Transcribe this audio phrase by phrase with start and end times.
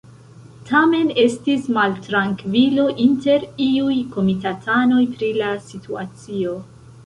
[0.69, 6.61] Tamen estis maltrankvilo inter iuj komitatanoj pri la situacio.